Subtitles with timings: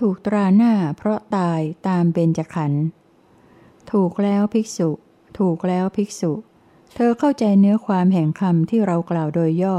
[0.00, 2.84] ถูกตราหน้าเพราะตายตามเบญจขันธ์
[3.92, 4.90] ถูกแล้วภิกษุ
[5.38, 6.32] ถูกแล้วภิกษุ
[6.94, 9.76] เธอเข้าใจเนื้อความแห่งคำที่เรากล่าวโดยย่อ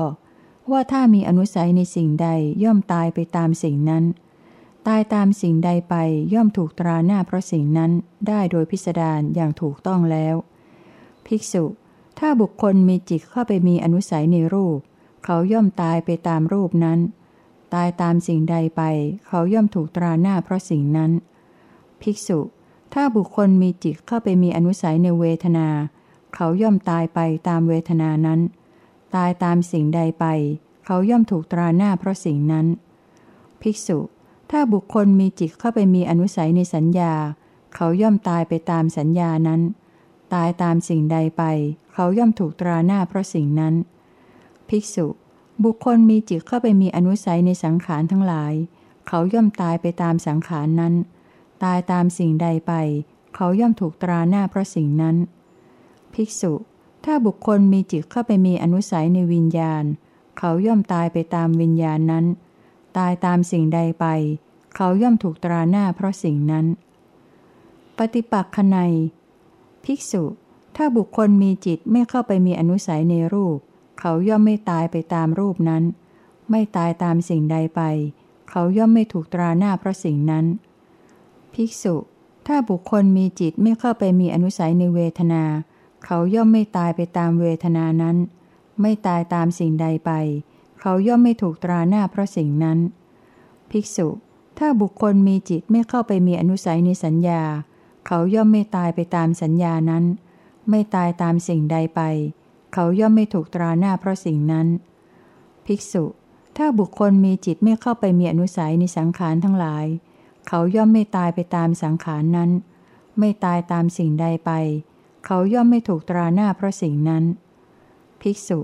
[0.71, 2.27] ว่าถ้ามีอนุสัยในสิ่งใด
[2.63, 4.03] ย่อมตายไปตามสิ่งนั้น
[4.87, 5.95] ตายตามสิ่งใดไป
[6.33, 7.91] ย่อมถูกตราหน้าเพราะสิ่งนั้น
[8.27, 10.35] ได้โดยพิสดารอย่างถูกต้องแล้ว
[11.25, 11.63] ภิกษุ
[12.19, 14.77] ถ้าบุคคลมีจิตเข้าไปมีอนุสัยในรูป
[15.25, 16.99] เขาย่อมตายไปตามรูปนั้น
[17.73, 18.81] ตายตามสิ่งใดไป
[19.27, 21.11] เขาย่อมถูกตราหน้าเพราะสิ่งนั้น
[22.01, 22.39] ภิกษุ
[22.93, 25.67] ถ้าบุคคลมีจิตเข้าไปมีอนุสัยในเวทนา
[26.35, 28.39] เขาย่อมตายไปตามเวทนานั้น
[29.15, 30.25] ตายตามสิ่งใดไป
[30.85, 32.67] เขาย่อมถูกตราหน้าเพราะสิ่งนั้น
[33.61, 33.99] ภิกษุ
[34.51, 37.13] ถ้าบุคคลมีจิตเข้าไปมีอนุสัยในสัญญา
[37.75, 39.61] เขาย่อมตายไปตามสัญญานั้น
[40.33, 41.43] ตายตามสิ่งใดไป
[41.93, 43.73] เขาย่อมถูกตราหน้าเพราะสิ่งนั้น
[44.69, 45.07] ภิกษุ
[45.63, 48.53] บุคคลมีจิตเข้าไปมีอนุสัยในสังขารทั้งหลาย
[49.07, 50.93] เขาย่อมตายไปตามสังขารนั้น
[51.63, 52.73] ตายตามสิ่งใดไป
[53.35, 55.15] เขาย่อมถูกตราหน้าเพราะสิ่งนั้น
[56.13, 56.53] ภิกษุ
[57.05, 59.83] ถ้าบุคคลมีจิตเข้าไปมีอนุสัยในวิญญาณ
[60.37, 62.25] เขาย่อมตายไปตามวิญญาณนั้น
[62.97, 64.05] ตายตามสิ่งใดไป
[64.75, 66.65] เขาย่อมถูกตราหน้าเพราะสิ่งนั้น
[67.97, 68.77] ปฏิปักษ์ใน
[69.85, 70.23] ภิกษุ
[70.75, 73.57] ถ้าบุคคลมีจิตไม่เข้าไปมีอนุสัยในรูป
[74.01, 75.83] เขาย่อมไม่ตายไปตามรูปนั้น
[76.49, 77.81] ไม่ตายตามสิ่งใดไป
[78.49, 80.45] เขาย่อมไม่ถูกตราหน้าเพราะสิ่งนั้น
[81.53, 81.95] ภิกษุ
[82.47, 85.43] ถ้าบุคคลมีจิตไม่เข้าไปมีอนุสัยในเวทนา
[86.05, 88.17] เขาย่อมไม่ตายไปตามเวทนานั้น
[88.81, 90.11] ไม่ตายตามสิ่งใดไป
[90.79, 92.79] เขาย่อมไม่ถูกตราหน้าเพราะสิ่งนั้น
[93.71, 94.07] ภิกษุ
[94.57, 97.41] ถ้าบุคคลมีจิตไม่เข้าไปมีอนุสัยในสัญญา
[98.07, 100.03] เขาย่อมไม่ตายไปตามสัญญานั้น
[100.69, 102.01] ไม่ตายตามสิ่งใดไป
[102.73, 104.67] เขาย่อมไม่ถูกตราหน้าเพราะสิ่งนั้น
[105.65, 106.03] ภิกษุ
[106.57, 109.85] ถ้าบุคคลมีจิตไม่เข้าไปมีอนุสัยในสังขารทั้งหลาย
[110.47, 112.51] เขาย่อมไม่ตายไปตามสังขารนั้น
[113.19, 114.51] ไม่ตายตามสิ่งใดไป
[115.25, 117.23] เขาย่อมไม่ถูกตราหน้าเพราะสิ่งนั้น
[118.21, 118.59] ภิกษุ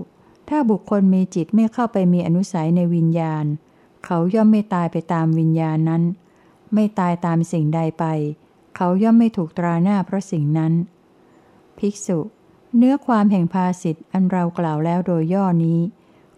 [0.48, 3.44] ถ้าบุคคลมีจิตไม่เข้าไปมีอนุสัยในวิญญาณ
[4.04, 6.02] เขาย่อมไม่ตายไปตามวิญญาณนั้น
[6.74, 8.04] ไม่ตายตามสิ่งใดไป
[8.76, 10.72] เขาย่อมไม่ถูกตราหน้าเพราะสิ่งนั้น
[11.78, 12.18] ภิกษุ
[12.76, 15.80] เนื้อความแห่งภาสิทธิ์อันเรากล่าวแล้วโดยย่อนี้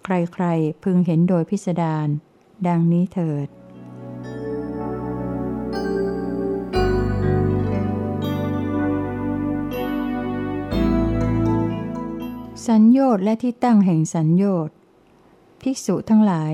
[0.05, 2.09] ใครๆ พึงเห็นโดยพิสดาร
[2.67, 3.47] ดังนี้เถิด
[12.67, 14.75] สัญโยชน์และที่ตั้งแห่งสัญโยชน์
[15.63, 16.53] ภิกษุทั้งหลาย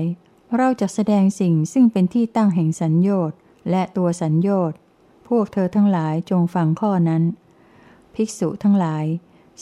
[0.57, 3.37] เราจะแสดงสิ่งซึ่งเป็นที่ตั้งแห่งสัญโยชน์
[3.69, 4.77] และตัวสัญโยชน์
[5.27, 7.23] พวกเธอทั้งหลายจงฟังข้อนั้น
[8.15, 9.05] ภิกษุทั้งหลาย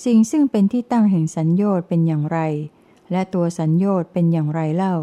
[0.04, 2.40] สิ่งซึ่งเป็นที่ตั้งแห่งสัญโยชน์เป็นอย่างไร
[3.12, 4.96] และตัวสัญโยชน์เป็นอย่างไรเล่า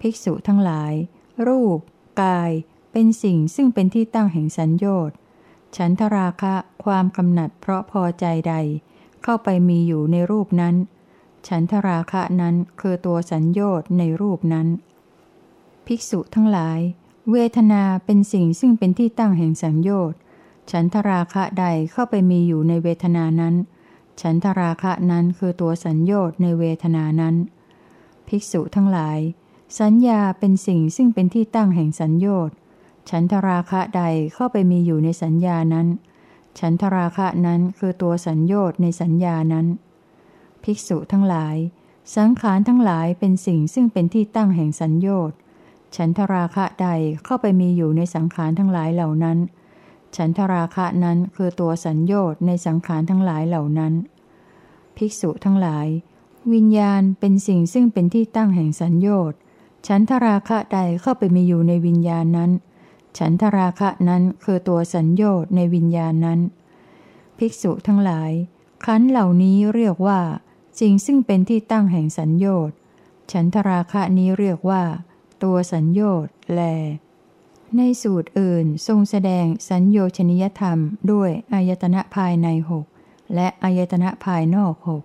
[0.00, 0.92] ภิกษุทั้งหลาย
[1.46, 1.78] รูป
[2.22, 2.50] กาย
[2.92, 5.16] เป็นสิ่งซึ่งเป็นที่ตั้งแห่งสัญโยชน์
[5.76, 8.54] ฉันทราคะความกำหนัดเพราะพอใจใด
[9.22, 10.74] เข้าไปมีอยู่ในรูปนั้น
[11.48, 14.68] ฉันทราคะนั้นคือตัวสัญญชน์ในรูปนั้น
[15.86, 16.78] ภิกษุทั้งหลาย
[17.30, 20.18] เวทนาเป็นสิ่งซึ่งเป็นที่ตั้งแห่งสัญญชน์
[20.70, 23.54] ฉันทราคะใดเข้าไปมีอยู่ในเวทนานั้น
[24.20, 27.34] ฉันทราคะนั้นคือตัวสัญญชน์ในเวทนานั้น
[28.28, 29.18] ภิกษุทั้งหลาย
[29.80, 32.54] สัญญาเป็นสิ่งซึ่งเป็นที่ตั้งแห่งสัญญชน์
[33.10, 34.02] ฉันทราคะใด
[34.34, 35.86] เข้าไปมีอยู่ในสัญญานั้น
[36.58, 39.66] ฉันทราคะนั้นคือตัวสัญญชน์ในสัญญานั้น
[40.62, 41.56] ภิกษุทั้งหลาย
[42.16, 45.36] สังขารทั้งหลายเป็นสิ่งซึ่งเป็นที่ตั้งแห่งสัญญชน์
[45.96, 46.88] ฉันทราคะใด
[47.24, 49.38] เข้าไปมีอยู่ในสังขารทั้งหลายเหล่านั้น
[50.16, 53.92] ฉันทราคะนั้นคือตัวสัญญชน์ในสังขารทั้งหลายเหล่านั้น
[54.96, 55.86] ภิกษุทั้งหลาย
[56.52, 59.38] วิญญาณเป็นสิ่งซึ่งเป็นที่ตั้งแห่งสัญญชน์
[59.86, 62.50] ฉันทราคะใดเข้าไปมีอยู่ในวิญญาณนั้น
[63.18, 66.40] ฉันทราคะนั้นคือตัวสัญญชน์ในวิญญาณนั้น
[67.38, 68.32] ภิกษุทั้งหลาย
[68.84, 70.20] ขันเหล่านี้เรียกว่า
[70.80, 72.76] สิ่งซึ่งเป็นที่ตั้งแห่งสัญญชน์
[73.32, 74.82] ฉันทราคะนี้เรียกว่า
[75.42, 76.60] ตัวสัญญชน์แล
[77.74, 80.78] ในสูตรอื่นทรงแสดงสัญโยชนิยธรรม
[81.12, 82.84] ด้วยอายตนะภายในหก
[83.34, 85.02] และอายตนะภายนอกหก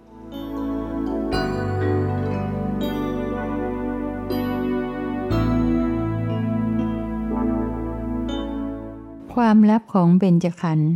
[9.33, 10.91] ความลับของเบญจขันธ์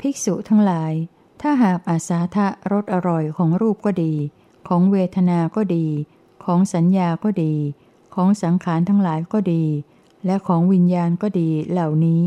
[0.00, 0.92] ภิกษุทั้งหลาย
[1.40, 4.14] ถ้าหากอาสาทะรสอร่อยของรูปก็ดี
[4.68, 5.86] ของเวทนาก็ดี
[6.44, 7.54] ของสัญญาก็ดี
[8.14, 9.64] ของสังขารทั้งหลายก็ดี
[10.26, 12.20] และของวิญญาณก็ดีเหล่านี้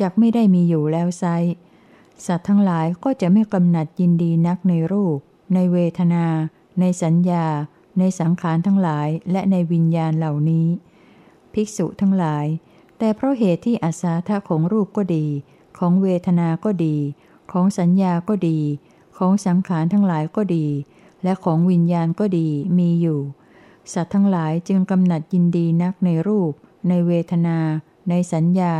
[0.00, 1.24] จะไม่ได้มีอยู่แล้วไซ
[2.26, 5.18] สัตว์ทั้งหลายก็จะไม่กำหนัดยินดีนักในรูป
[5.54, 6.26] ในเวทนา
[6.80, 7.46] ในสัญญา
[7.98, 10.66] ในสังขารทั้งหลายและในวิญญาณเหล่านี้
[11.52, 12.46] ภิกษุทั้งหลาย
[12.98, 15.26] แต่เพราะเหตุที่อาสาทะของรูปก็ดี
[15.78, 16.96] ของเวทนาก็ดี
[17.52, 18.58] ของสัญญาก็ดี
[19.18, 20.66] ของสังขารทั้งหลายก็ดี
[21.22, 22.48] และของวิญญาณก็ดี
[22.78, 23.20] มีอยู่
[23.92, 26.52] สัตว์ทั้งหลายจึงกำหนัดยินดีนักในรูป
[26.88, 27.58] ในเวทนา
[28.10, 28.74] ในสัญญา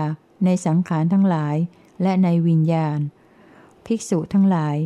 [0.44, 1.56] ในสังขารทั้งหลาย
[2.02, 2.98] และในวิญญาณ
[3.86, 4.76] ภิกษุทั้งหลาย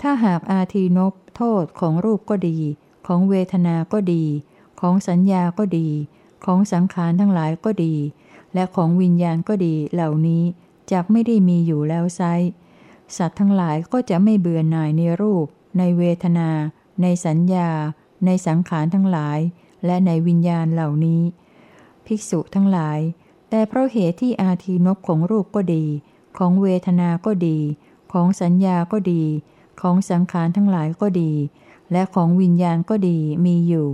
[0.00, 2.58] ถ้าหากอาทีนบโทษของรูปก็ดี
[3.06, 4.24] ของเวทนาก็ดี
[4.80, 5.88] ของสัญญาก็ดี
[6.44, 7.94] ของสังขารทั้งหลายก็ดี
[8.54, 10.42] และของวิญญาณก็ดีเหล่านี้
[10.90, 12.22] จกไม่ได้มีอยู่แล้วไซ
[13.16, 15.46] สัตว์ทั้งหลายก็จะไม่เบื่อหน่ายในรูป
[15.78, 16.50] ในเวทนา
[17.02, 17.68] ในสัญญา
[18.26, 19.38] ในสังขารทั้งหลาย
[19.86, 21.22] และในวิญญาณเหล่านี้
[22.06, 23.00] ภิกษุทั้งหลาย
[23.50, 25.84] แต่เพราะเหตุที่อาทีนบของรูปก็ดี
[26.38, 27.58] ของเวทนาก็ดี
[28.12, 29.22] ของสัญญาก็ดี
[29.80, 31.32] ของสังขารทั้งหลายก็ดี
[31.92, 33.88] และของวิญญาณก็ดีมีอยู่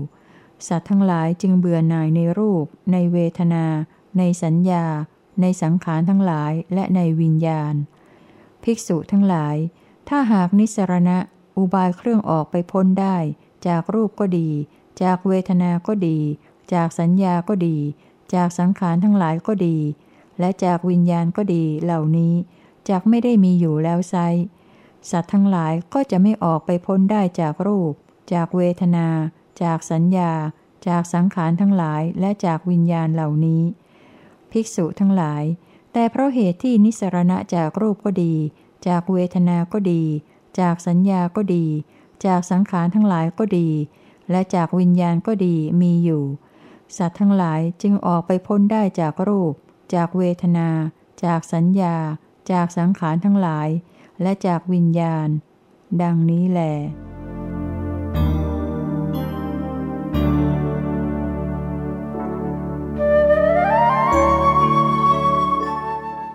[0.68, 3.64] สัตว์ทั้งหลายจึงเบื่อหน่ายในรูป ในเวทนา
[4.18, 4.84] ในสัญญา
[5.40, 7.74] ในสังขารทั้งหลายและในวิญญาณ
[8.62, 9.56] ภิกษุทั้งหลาย
[10.08, 11.18] ถ้าหากนิสรณะ
[11.56, 13.16] อุบายเครื่องออกไปพ้นได้
[13.66, 14.50] จากรูปก็ดี
[15.02, 16.18] จากเวทนาก็ดี
[16.74, 17.78] จากสัญญาก็ดี
[18.34, 19.78] จากสังขารทั้งหลายก็ดี
[20.40, 22.34] และจากวิญญาณก็ดีเหล่านี้
[22.88, 24.14] จากไม่ได้มีอยู่แล้วไซ
[25.10, 27.92] สัตว์ทั้งหลายก็จะไม่ออกไปพ้นได้จากรูป
[28.32, 29.08] จากเวทนา
[29.62, 30.32] จากสัญญา
[30.88, 33.62] จากสังขารทั้งหลายและจากวิญญาณเหล่านี้
[34.50, 35.42] ภิกษุทั้งหลาย
[35.92, 38.34] แต่เพราะเหตุที่นิสรณะจากรูปก็ดี
[38.86, 40.02] จากเวทนาก็ดี
[40.60, 41.66] จากสัญญาก็ดี
[42.26, 43.68] จากสังขารทั้งหลายก็ดี
[44.30, 46.24] และจากวิญญาณก็ดีมีอยู่
[46.96, 49.54] สัตว์ทั้งหลายจึงออกไปพ้นได้จากรูป
[49.94, 50.68] จากเวทนา
[51.24, 51.96] จากสัญญา
[52.52, 53.68] จากสังขารทั้งหลาย
[54.22, 55.28] และจากวิญญาณ
[56.02, 56.74] ดังนี้แหละ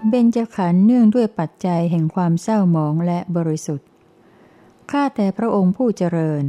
[0.09, 3.87] เบญจขันธ์เนื่องด้วยปัจจัยแห่งความเศร้าหมองและบริสุทธิ์
[4.91, 6.43] ข้าแต่พระองค์ผู้เจริญ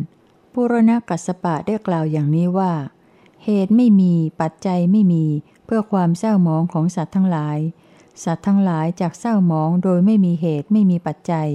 [0.53, 2.73] ปุรณกัสปะได้กล่าวอย่างนี้ว่า
[3.47, 5.25] เหตุไม่มี ปัจจัยไม่มี
[5.65, 7.59] เพื่อความเศร้าหมองของสัตว์ทั้งหลาย
[8.25, 11.49] สัตว์ทั้งหลายจากเศร้าหมองโดยไม่มีเหตุไม่มีปัจจัย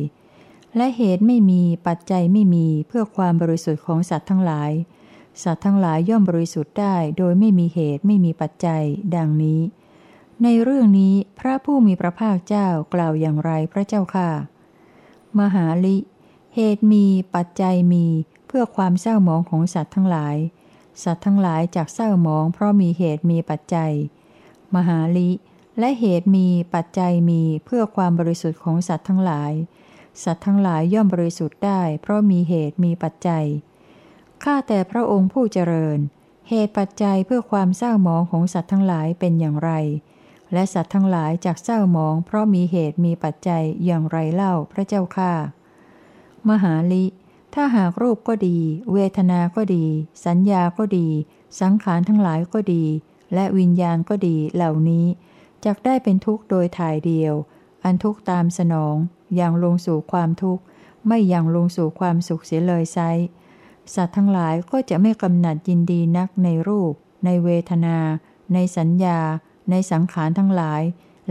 [0.76, 4.72] และเหตุไม่มี ปัจจัยไม่มีเพื่อความบริสุทธิ์ของสัตว์ทั้งหลาย
[5.44, 8.84] สัตว์ทั้งหลายย่อมบริสุทธิ์ได้โดยไม่มีเหตุไม่มีปัจจัย
[9.16, 9.62] ดังนี้
[10.44, 14.30] ในเรื่องนี้พระผู้มีพระภาคเจ้ากล่าวอย่างไรพระเจ้าค่ะ
[15.40, 15.98] มหาลิ
[16.56, 17.06] เหตุมี
[17.36, 18.06] ปัจจัยมี
[18.48, 20.38] เพื่อความเศร้าหมองของสัตว์ทั้งหลาย
[21.04, 23.92] สัตว์ทั้งหลายจากเศร้าหมองเพราะมีเหตุมีปัจจัย
[24.76, 25.30] มหาลิ
[25.80, 29.52] และเหตุมีปัจจัยมีเพื่อความบริสุทธิ์ของสัตว์ทั้งหลาย
[30.24, 33.46] สัตว์ทั้งหลายย่อมบริสุทธิ์ได้ เพราะมีเหตุมีปัจจัย
[34.44, 36.00] ข้าแต่พระองค์ผู้เจริญ
[36.50, 39.72] เหตุปัจจัยเพื่อความเศร้าหมองของสัตว์ทั้งหลายเป็นอย่างไร
[40.54, 45.34] และสัตว์ทั้งหลายจากเศร้าหมองเพราะมีเหตุมีปัจจัยอย่างไรเล่าพระเจ้าค่า
[46.50, 47.04] มหาลิ
[47.54, 48.58] ถ้าหากรูปก็ดี
[48.94, 49.86] เวทนาก็ดี
[50.26, 51.08] สัญญาก็ดี
[51.60, 52.84] สังขารทั้งหลายก็ดี
[53.34, 55.06] และวิญญาณก็ดีเหล่านี้
[55.66, 57.34] จักได้เป็นทุกข์โดยถ่ายเดียว
[57.84, 58.96] อันทุกข์ตามสนอง
[59.36, 60.64] อย่างลงสู่ความทุกข์
[61.08, 63.00] ไม่อย่างลงสู่ความสุขเสียเลยไซ
[63.94, 66.94] สัตว์ทั้งหลายก็จะไม่กำหนัดยินดีนักในรูป
[67.26, 67.98] ในเวทนา
[68.54, 69.20] ในสัญญา
[69.70, 70.82] ในสังขารทั้งหลาย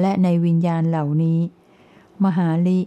[0.00, 1.40] และในวิญญาณเหล่านี้
[2.24, 2.78] มหาลิ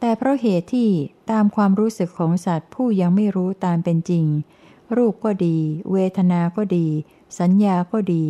[0.00, 0.90] แต่เพราะเหตุที่
[1.30, 4.26] ตามความรู้สึกของสัตว์ผู้ยังไม่รู้ตามเป็นจริง
[4.96, 5.56] รูปก็ดี
[5.92, 6.86] เวทนาก็ดี
[7.38, 8.24] สัญญาก็ดี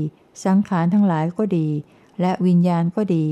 [0.45, 1.69] สังขารทั้งหลายก็ดี
[2.21, 3.27] และวิญญาณก็ดี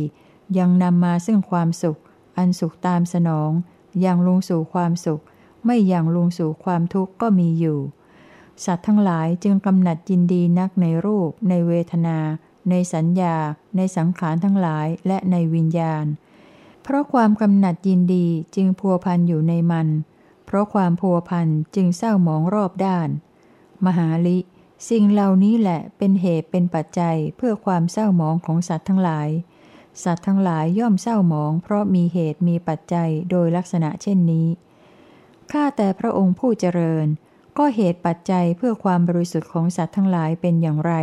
[0.59, 1.99] ยังนำมาซึ่งความสุข
[2.37, 3.51] อันสุขตามสนอง
[4.05, 5.23] ยังลงสู่ความสุข
[5.67, 7.79] ไม่ยังลงสู่ความทุกข์ก็มีอยู่
[8.65, 12.19] สัตว์ทั้งหลายจึงกำหนัดยินดีนักในรูป ในเวทนา
[12.71, 13.37] ในสัญญา
[13.77, 16.05] ในสังขารทั้งหลายและในวิญญาณ
[16.91, 18.27] เพราะความกำหนัดยินดี
[18.57, 19.89] จึงพัวพันอยู่ในมัน
[20.47, 23.09] เพราะความพัวพันจึงเศร้าหมองรอบด้าน
[23.87, 24.39] มหาลิ
[24.89, 29.29] สิ่งเหล่านี้แหละเป็นเหตุเป็นปัจจัยเพื่อความเศร้าหมองของสัตว์ทั้งหลาย
[30.05, 34.47] สัตว์ทั้งหลายย่อมเศร้าหมอง เพราะมีเหตุมีปัจจัยโดยลักษณะเช่นนี้
[35.53, 37.07] ข้าแต่พระองค์ผู้เจริญ
[37.59, 40.95] ก็เหตุปัจจัยเพื่อความบริสุทธิ์ของสัตว์ทั้งหลายเป็นอย่างไร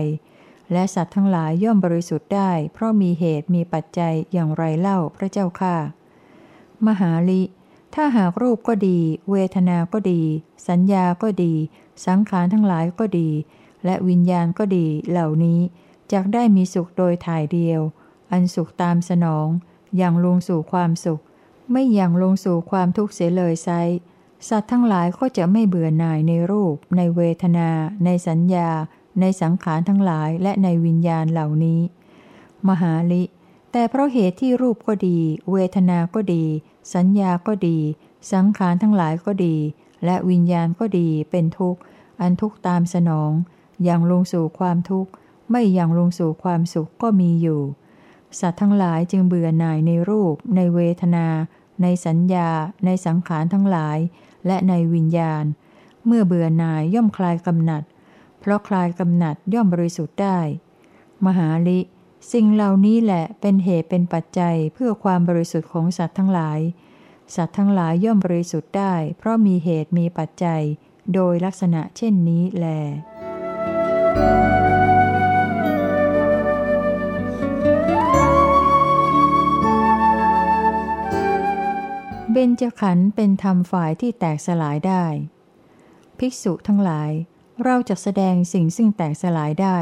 [0.71, 5.75] และสัตว์ทั้งหลายย่อมบริสุทธิ์ได้ เพราะมีเหตุมีปัจจัยอย่างไรเล่าพระเจ้าค่า
[6.87, 7.41] มหาลิ
[7.93, 8.99] ถ้าหากรูปก็ดี
[9.31, 10.21] เวทนาก็ดี
[10.67, 11.53] สัญญาก็ดี
[12.05, 13.29] สังขารทั้งหลายก็ดี
[13.85, 15.59] และวิญญาณก็ดีเหล่านี้
[16.11, 17.81] จะได้มีสุขโดยถ่ายเดียว
[18.31, 19.47] อันสุขตามสนอง
[19.97, 21.21] อย่างลงสู่ความสุข
[21.71, 23.69] ไม่อย่างลงสู่ความทุกข์เสียเลยไซ
[24.49, 27.69] สัตว์ทั้งหลายก็จะไม่เบื่อหน่ายในรูป ในเวทนา
[28.05, 28.69] ในสัญญา
[29.19, 31.81] ในสังขารทั้งหลายและในวิญญาณเหล่านี้
[32.69, 33.23] มหาลิ
[33.71, 35.17] แต่เพราะเหตุที่รูปก็ดี
[35.51, 36.43] เวทนาก็ดี
[36.93, 37.77] สัญญาก็ดี
[38.31, 39.55] สังขารทั้งหลายก็ดี
[40.05, 41.79] และวิญญาณก็ดีเป็นทุกข์
[42.21, 43.31] อันทุกข์ตามสนอง
[43.83, 45.11] อย่างลงสู่ความทุกข์
[45.49, 47.61] ไม่อย่างลงสู่ความสุขก็มีอยู่
[48.39, 51.27] สัตว์ทั้งหลายจึงเบื่อหน่ายในรูป ในเวทนา
[51.81, 52.49] ในสัญญา
[52.85, 53.97] ในสังขารทั้งหลาย
[54.47, 55.43] และในวิญญาณ
[56.05, 57.83] เมื่อเบื่อหน่ายย่อมคลายกำหนัด
[58.45, 60.39] เพราะคลายกำหนัดย่อมบริสุทธิ์ได้
[61.25, 61.79] มหาลิ
[62.33, 66.59] สิ่งเหล่านี้แหละเป็นเหตุเป็นปัจจัยเพื่อความบริสุทธิ์ของสัตว์ทั้งหลาย
[67.35, 70.61] สัตว์ทั้งหลายย่อมบริสุทธิ์ได้ เพราะมีเหตุมีปัจจัย
[71.13, 72.65] โดยลักษณะเช่นนี้แล
[82.31, 85.05] เบญจขันธ์เป็นธรรมฝ่ายที่แตกสลายได้
[86.19, 87.11] ภิกษุทั้งหลาย
[87.63, 89.77] เราจะแสดงสิ่งซึ่งแตกสลายได้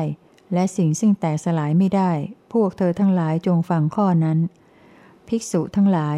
[0.54, 2.12] และสิ่งซึ่งแตกสลายไม่ได้
[2.54, 4.40] พวกเธอทั้งหลายจงฟังข้อนั้น
[5.28, 6.18] ภิกษุทั้งหลาย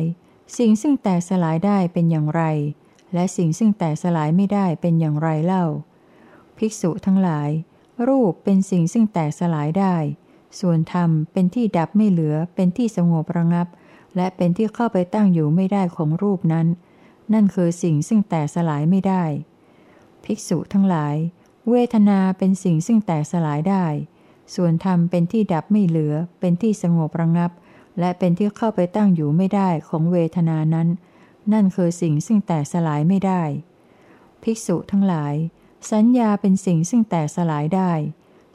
[0.57, 2.43] สิ่งซึ่งแตกสลายได้เป็นอย่างไร
[3.13, 5.65] และสิ่งซึ่งแตกสลายไม่ได้เป็นอย่างไรเล่า
[6.57, 7.49] ภิกษุทั้งหลาย
[8.07, 9.95] รูปเป็นสิ่งซึ่งแตกสลายได้
[10.59, 13.67] ส่วนธรรมเป็นที่ดับไม่เหลือ เป็นที่สงบระงับ
[14.15, 16.67] และเป็นที่เข้าไปตั้งอยู่ไม่ได้ของรูปนั้น
[17.33, 19.23] นั่นคือสิ่งซึ่งแตกสลายไม่ได้
[20.23, 21.15] ภิกษุทั้งหลาย
[21.69, 23.85] เวทนาเป็นสิ่งซึ่งแตกสลายได้
[24.55, 27.51] ส่วนธรรมเป็นที่ดับไม่เหลือ เป็นที่สงบระงับ
[27.99, 30.87] และเป็นที่เข้าไปตั้งอยู่ไม่ได้ของเวทนานั้น
[31.53, 33.41] นั่นคือสิ่งซึ่งแตกสลายไม่ได้
[34.43, 35.33] ภิกษุทั้งหลาย
[35.91, 37.91] สัญญาเป็นสิ่งซึ่งแตกสลายได้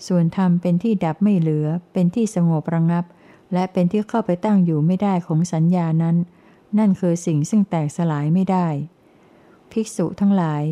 [0.06, 3.04] ส่วนธรรมเป็นที่ดับไม่เหลือ เป็นที่สงบระงับ
[3.52, 6.16] และเป็นที่เข้าไปตั้งอยู่ไม่ได้ของสัญญานั้น
[6.78, 8.68] นั่นคือสิ่งซึ่งแตกสลายไม่ได้
[9.72, 10.62] ภิกษุทั้งหลาย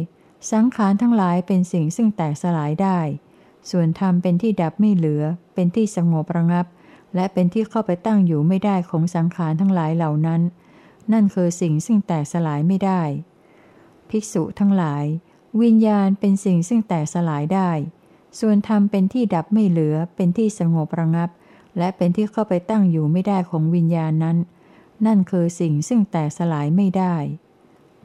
[0.52, 2.98] สังขารทั้งหลายเป็นสิ่งซึ่งแตกสลายได้
[3.70, 5.22] ส่วนธรรมเป็นที่ดับไม่เหลือ
[5.54, 6.66] เป็นที่สงบระงับ
[7.14, 10.40] และเป็นที่เข้าไปตั้งอยู่ไม่ได้ของสังขารทั้งหลายเหล่านั้น
[11.12, 13.02] นั่นคือสิ่งซึ่งแตกสลายไม่ได้
[14.10, 15.04] ภิกษุทั้งหลาย
[15.62, 17.70] วิญญาณเป็นสิ่งซึ่งแตกสลายได้
[18.40, 21.30] ส่วนธรรมเป็นที่ดับไม่เหลือ เป็นที่สงบระงับ
[21.78, 24.36] และเป็นที่เข้าไปตั้งอยู่ไม่ได้ของวิญญาณนั้น
[25.06, 27.14] นั่นคือสิ่งซึ่งแตกสลายไม่ได้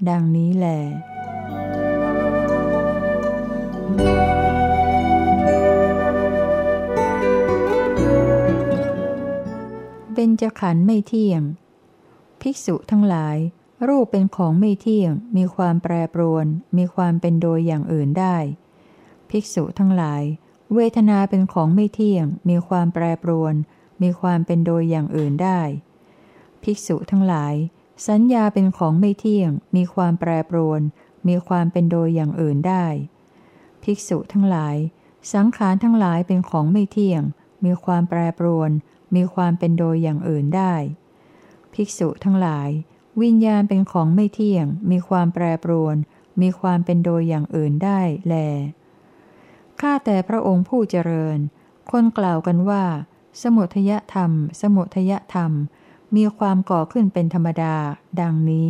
[0.09, 1.12] ดังนี้แหละ
[10.13, 11.41] เบญจขันธ์ไม่เที่ยง
[12.41, 13.37] ภิกษุทั้งหลาย
[13.87, 16.45] รูปเป็นของไม่เที่ยง มีความแปรปรวน
[16.77, 18.37] มีความเป็นโดยอย่างอื่นได้
[19.29, 20.23] ภิกษุทั้งหลาย
[20.73, 23.53] เวทนาเป็นของไม่เที่ยง มีความแปรปรวน
[24.01, 25.61] มีความเป็นโดยอย่างอื่นได้
[26.63, 27.53] ภิกษุทั้งหลาย
[28.07, 30.81] สัญญาเป็นของไม่เที่ยง มีความแปรปรวน
[31.27, 32.85] มีความเป็นโดยอย่างอื่นได้
[33.83, 34.75] ภิกษุทั้งหลาย
[35.33, 37.21] สังขารทั้งหลายเป็นของไม่เที่ยง
[37.65, 38.71] มีความแปรปรวน
[39.15, 40.73] มีความเป็นโดยอย่างอื่นได้
[41.73, 42.69] ภิกษุทั้งหลาย
[43.21, 45.95] วิญญาณเป็นของไม่เที่ยง มีความแปรปรวน
[46.41, 48.35] มีความเป็นโดยอย่างอื่นได้แล
[49.79, 51.37] ข้าแต่พระองค์ผู้เจริญ
[51.91, 52.83] คนกล่าวกันว่า
[53.41, 55.51] สมุทยธรรม สมุทยธรรม
[56.15, 57.75] มีความก่อขึ้นเป็นธรรมดา
[58.21, 58.67] ดังนี้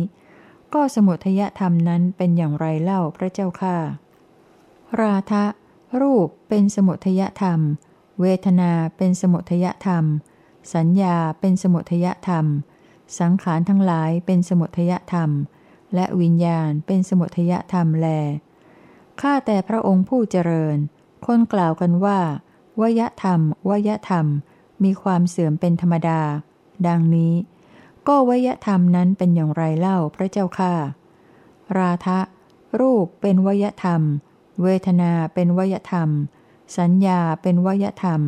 [0.74, 3.76] ก็สมุทยธรรมนั้นเป็นอย่างไรเล่าพระเจ้าข้า
[5.00, 5.44] ราทะ
[6.00, 7.60] รูปเป็นสมุทยธรรม
[8.20, 10.04] เวทนาเป็นสมุทยธรรม
[10.74, 12.46] สัญญาเป็นสมุทยธรรม
[13.18, 15.30] สังขารทั้งหลายเป็นสมุทยธรรม
[15.94, 18.06] และวิญญาณเป็นสมุทยธรรมแล
[19.20, 20.76] ข้าแต่พระองค์ผู้เจริญ
[21.26, 22.20] คนกล่าวกันว่า
[22.80, 24.26] วยธรรม วยธรรม
[24.84, 26.20] มีความเสื่อมเป็นธรรมดา
[26.86, 27.34] ดังนี้
[28.08, 30.72] ก็วยธรรมนั้นเป็นอย่างไรเล่าพระเจ้าข้า
[31.78, 32.18] ราทะ
[32.80, 34.02] รูปเป็นวยธรรม
[34.62, 36.08] เวทนาเป็นวยธรรม
[36.78, 38.20] สัญญาเป็นวยธรรม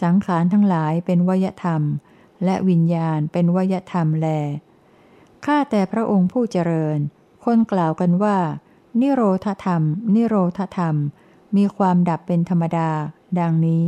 [0.00, 1.82] สังขารทั้งหลายเป็นวยธรรม
[2.44, 4.28] และวิญญาณเป็นวยธรรมแล
[5.44, 6.98] ข้าแต่พระองค์ผู้เจริญ
[7.44, 8.38] คนกล่าวกันว่า
[9.00, 9.82] นิโรธธรรม
[10.14, 10.96] นิโรธธรรม
[11.56, 12.90] มีความดับเป็นธรรมดา
[13.38, 13.84] ดังนี้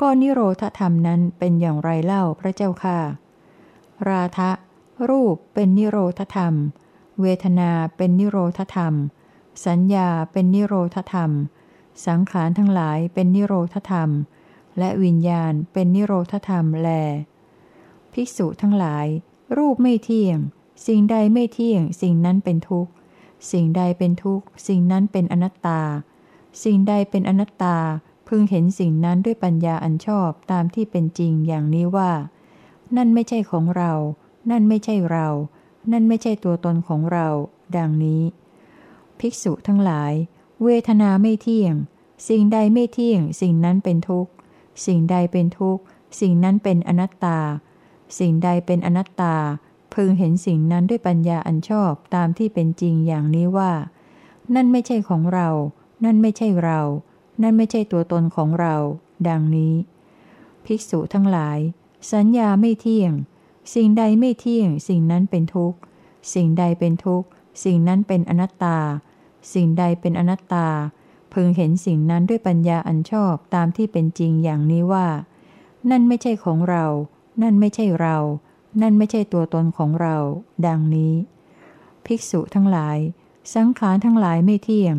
[0.00, 2.98] ก็นิโรธธรรมนั้นเป็นอย่างไรเล่าพระเจ้าค่ะ
[4.08, 4.50] ราทะ
[5.08, 6.54] รูปเป็นนิโรธธรรม
[7.20, 8.94] เวทนาเป็นนิโรธธรรม
[9.64, 11.30] สัญญาเป็นนิโรธธรรม
[12.06, 14.10] สังขารทั้งหลายเป็นนิโรธธรรม
[14.78, 16.88] และวิญญาณเป็นนิโรธธรรมแล
[18.12, 19.06] ภิกษุทั้งหลาย
[19.56, 20.38] รูปไม่เที่ยง
[20.86, 22.92] สิ่งใดไม่เที่ยง สิ่งนั้นเป็นทุกข์
[23.50, 25.82] สิ่งใดเป็นทุกข์ สิ่งนั้นเป็นอนัตตา
[26.62, 27.78] สิ่งใดเป็นอนัตตา
[28.28, 32.12] พึงเห็นสิ่งนั้นด้วยปัญญาอันชอบตามที่เป็นจริงอย่างนี้ว่า
[32.96, 33.92] นั่นไม่ใช่ของเรา
[34.50, 35.28] นั่นไม่ใช่เรา
[35.92, 37.28] นั่นไม่ใช่ตัวตนของเรา
[37.76, 38.22] ดังนี้
[39.20, 40.12] ภิกษุทั้งหลาย
[40.64, 41.74] เวทนาไม่เที่ยง
[42.28, 44.30] สิ่งใดไม่เที่ยง สิ่งนั้นเป็นทุกข์
[44.86, 45.82] สิ่งใดเป็นทุกข์
[46.20, 47.38] สิ่งนั้นเป็นอนัตตา
[48.18, 49.36] สิ่งใดเป็นอนัตตา
[49.94, 53.72] พึงเห็นสิ่งนั้นด้วยปัญญาอันชอบตามที่เป็นจริงอย่างนี้ว่า
[54.54, 55.48] นั่นไม่ใช่ของเรา
[56.04, 56.80] นั่นไม่ใช่เรา
[57.42, 58.74] นั่นไม่ใช่ตัวตนของเรา
[59.28, 59.74] ดังนี้
[60.64, 61.58] ภิกษุทั้งหลาย
[62.12, 63.12] สัญญาไม่เที่ยง
[63.74, 65.78] สิ่งใดไม่เที่ยง สิ่งนั้นเป็นทุกข์
[66.34, 67.28] สิ่งใดเป็นทุกข์
[67.64, 68.78] สิ่งนั้นเป็นอนัตตา
[69.52, 70.68] สิ่งใดเป็นอนัตตา
[71.32, 75.08] พึงเห็นสิ่งนั้นด้วยปัญญาอันชอบตามที่เป็นจริงอย่างนี้ว่า
[75.90, 76.84] นั่นไม่ใช่ของเรา
[77.42, 78.16] นั่นไม่ใช่เรา
[78.82, 80.16] นั่นไม่ใช่ตัวตนของเรา
[80.66, 81.14] ดังนี้
[82.06, 82.98] ภิกษุทั้งหลาย
[83.54, 84.94] สังขารทั้งหลายไม่เที่ยง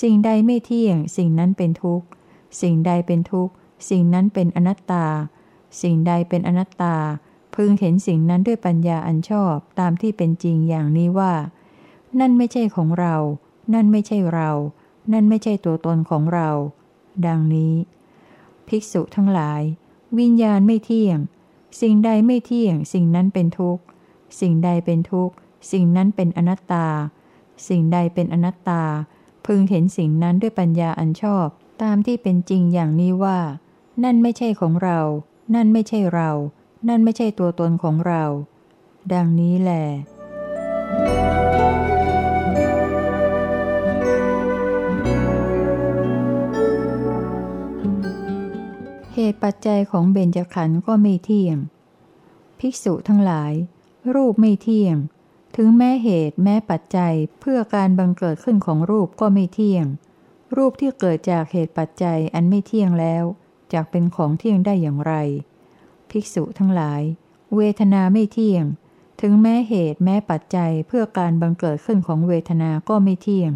[0.00, 2.06] สิ่งใดไม่เที่ยง สิ่งนั้นเป็นทุกข์
[2.60, 3.54] สิ่งใดเป็นทุกข์
[3.90, 5.06] สิ่งนั้นเป็นอนัตตา
[5.82, 6.96] สิ่งใดเป็นอนัตตา
[7.54, 11.34] พึงเห็นสิ่งนั้นด้วยปัญญาอันชอบตามที่เป็นจริงอย่างนี้ว่า
[12.20, 13.14] นั่นไม่ใช่ของเรา
[13.72, 14.50] นั่นไม่ใช่เรา
[15.12, 16.48] นั่นไม่ใช่ตัวตนของเรา
[17.26, 17.74] ดังนี้
[18.68, 19.62] ภิกษุทั้งหลาย
[20.18, 21.18] วิญญาณไม่เที่ยง
[21.80, 23.82] สิ่งใดไม่เที่ยง สิ่งนั้นเป็นทุกข์
[24.40, 25.34] สิ่งใดเป็นทุกข์
[25.72, 26.88] สิ่งนั้นเป็นอนัตตา
[27.68, 28.82] สิ่งใดเป็นอนัตตา
[29.46, 31.46] พึงเห็นสิ่งนั้นด้วยปัญญาอันชอบ
[31.82, 33.38] ตามที่เป็นจริงอย่างนี้ว่า
[34.04, 34.98] นั่นไม่ใช่ของเรา
[35.54, 36.30] นั่นไม่ใช่เรา
[36.88, 38.22] นั่นไม่ใช่ตัวตนของเรา
[39.12, 39.84] ดังนี้แหละ
[49.32, 51.56] ตุปัจจัยของเบญจขันธ์ก็ไม่เที่ยง
[52.58, 53.52] ภิกษุทั้งหลาย
[54.14, 54.96] รูปไม่เที่ยง
[55.56, 59.84] ถึงแม้เหตุแม้ปัจจัยเพื่อการบังเกิดขึ้นของรูปก็ไม่เที่ยง
[60.56, 63.24] รูปที่เกิดจากเหตุปัจจัยอันไม่เที่ยงแล้ว
[63.72, 65.14] จากเป็นของเที่ยงได้อย่างไร
[66.10, 67.02] ภิกษุทั้งหลาย
[67.56, 68.64] เวทนาไม่เที่ยง
[69.20, 73.52] ถึงแม้เหตุแม้ปัจจัยเพื่อการบังเกิดขึ้นของเวทนาก็ไม่เที่ยง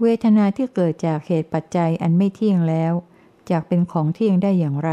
[0.00, 2.92] เวทนาที่เกิดจากเหตุปัจจัยอันไม่เที่ยงแล้ว
[3.50, 4.92] จากเป็นของเที่ยงได้อย่างไร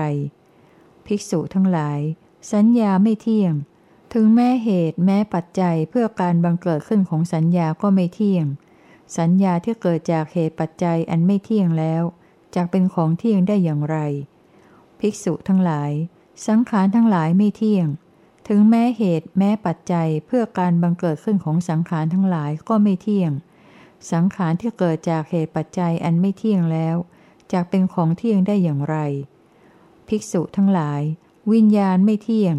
[1.05, 1.99] ภิกษุทั้งหลาย
[2.53, 3.53] สัญญาไม่เที่ยง
[4.13, 8.45] ถึงแม้เหตุแม้ปัจจัยเพื่อการบังเกิดขึ้นของสัญญาก็ไม่เที่ยง
[9.17, 12.03] สัญญาที่เกิดจากเหตุปัจจัยอันไม่เที่ยงแล้ว
[12.55, 13.97] จากเป็นของเที่ยงได้อย่างไร
[14.99, 15.91] ภิกษุทั้งหลาย
[16.47, 17.87] สังขารทั้งหลายไม่เที่ยง
[18.47, 23.31] ถึงแม้เหตุแม้ปัจจัยเพื่อการบังเกิดขึ้นของสังขารทั้งหลายก็ไม่เที่ยง
[24.11, 26.95] สังขารที่เกิดจากเหตุปัจจัยอันไม่เที่ยงแล้ว
[27.53, 28.95] จากเป็นของเที่ยงได้อย่างไร
[30.07, 31.01] ภิกษุทั้งหลาย
[31.51, 32.55] วิญญาณไม่เที่ยง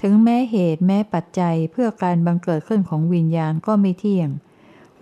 [0.00, 4.28] ถึงแม้เหตุแม้ปัจจัยเพื่อการบังเกิดขึ้นของวิญญาณก็ไม่เที่ยง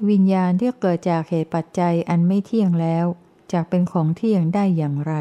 [0.08, 3.06] วิญญาณที่เกิดจากเหตุปัจจัยอันไม่เที่ยงแล้ว
[3.52, 5.14] จากเป็นของเที่ยงได้อย่างไร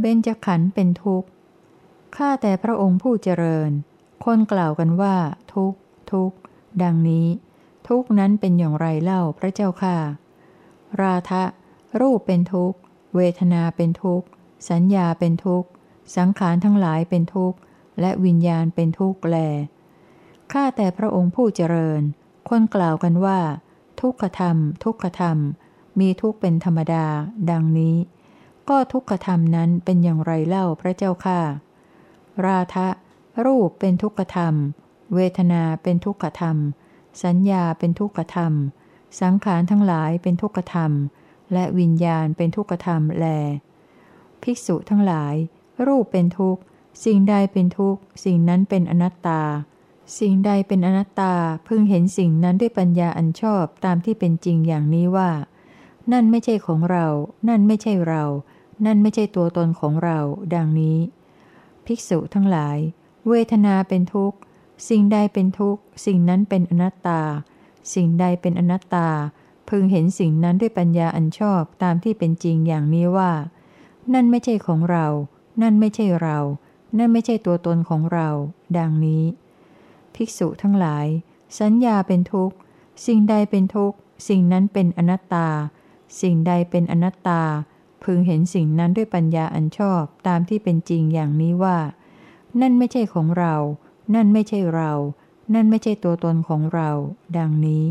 [0.00, 1.28] เบญจขันธ์เป็นทุกข์
[2.16, 3.72] ข้าแต่พระองค์ผู้เจริญ
[4.24, 5.16] คนกล่าวกันว่า
[5.54, 5.74] ทุก
[6.12, 6.32] ทุก
[6.82, 7.26] ดังนี้
[7.88, 9.96] ทุกนั้นเป็นอย่างไรเล่าพระเจ้าค่ะ
[11.00, 11.42] ราทะ
[12.00, 12.76] รูปเป็นทุกข
[13.16, 14.24] เวทนาเป็นทุกข
[14.70, 15.66] สัญญาเป็นทุกข
[16.16, 17.58] สังขารทั้งหลายเป็นทุกข์
[18.00, 19.36] และวิญญาณเป็นทุกข์แล
[20.52, 22.02] ข้าแต่พระองค์ผู้เจริญ
[22.48, 23.40] คนกล่าวกันว่า
[24.00, 25.38] ทุกขธรรม ทุกขธรรม
[26.00, 27.06] มีทุกข์เป็นธรรมดา
[27.50, 27.96] ดังนี้
[28.68, 31.40] ก็ทุกขธรรมนั้นเป็นอย่างไรเล่าพระเจ้าค่ะ
[32.46, 32.88] ราทะ
[33.46, 34.54] รูปเป็นทุกขธรรม
[35.14, 36.56] เวทนาเป็นทุกขธรรม
[37.24, 38.52] สัญญาเป็นทุกขธรรม
[39.20, 40.92] สังขารทั้งหลายเป็นทุกขธรรม
[41.52, 43.26] และวิญญาณเป็นทุกขธรรมแล
[44.42, 45.34] ภิกษุทั้งหลาย
[45.86, 46.62] รูปเป็นทุกข์
[47.04, 49.42] สิ่งใดเป็นทุกข์ สิ่งนั้นเป็นอนัตตา
[50.18, 51.34] สิ่งใดเป็นอนัตตา
[51.66, 55.30] พึงเห็นสิ่งนั้นด้วยปัญญาอันชอบตามที่เป็นจริงอย่างนี้ว่า
[56.12, 57.06] นั่นไม่ใช่ของเรา
[57.48, 58.24] นั่นไม่ใช่เรา
[58.86, 60.18] นั่นไม่ใช่ตัวตนของเรา
[60.54, 60.98] ดังนี้
[61.86, 62.78] ภิกษุทั้งหลาย
[63.28, 64.38] เวทนาเป็นทุกข์
[64.88, 67.20] สิ่งใดเป็นทุกข์ สิ่งนั้นเป็นอนัตตา
[67.94, 69.08] สิ่งใดเป็นอนัตตา
[69.68, 73.32] พึงเห็นสิ่งนั้นด้วยปัญญาอันชอบตามที่เป็นจริงอย่างนี้ว่า
[74.12, 75.06] นั่นไม่ใช่ของเรา
[75.62, 76.38] นั่นไม่ใช่เรา
[76.98, 78.28] นั่นไม่ใช่ตัวตนของเรา
[78.78, 79.24] ดังนี้
[80.14, 81.06] ภิกษุทั้งหลาย
[81.60, 82.56] สัญญาเป็นทุกข์
[83.06, 83.96] สิ่งใดเป็นทุกข์
[84.28, 85.48] สิ่งนั้นเป็นอนัตตา
[86.20, 87.42] สิ่งใดเป็นอนัตตา
[88.04, 91.78] พึงเห็นสิ่งนั้นด้วยปัญญาอันชอบตามที่เป็นจริงอย่างนี้ว่า
[92.60, 93.54] นั่นไม่ใช่ของเรา
[94.14, 94.92] นั่นไม่ใช่เรา
[95.54, 96.90] นั่นไม่ใช่ตัวตนของเรา
[97.38, 97.84] ดังนี้